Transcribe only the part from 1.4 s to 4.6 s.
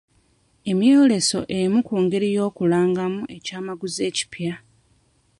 emu ku ngeri ey'okulangamu aky'amaguzi ekipya.